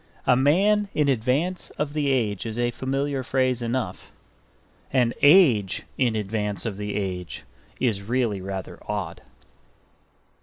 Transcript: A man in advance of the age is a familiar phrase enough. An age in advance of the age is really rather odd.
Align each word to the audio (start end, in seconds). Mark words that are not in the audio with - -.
A 0.25 0.35
man 0.35 0.87
in 0.95 1.07
advance 1.09 1.69
of 1.77 1.93
the 1.93 2.09
age 2.09 2.47
is 2.47 2.57
a 2.57 2.71
familiar 2.71 3.21
phrase 3.21 3.61
enough. 3.61 4.11
An 4.91 5.13
age 5.21 5.83
in 5.95 6.15
advance 6.15 6.65
of 6.65 6.77
the 6.77 6.95
age 6.95 7.43
is 7.79 8.01
really 8.01 8.41
rather 8.41 8.79
odd. 8.87 9.21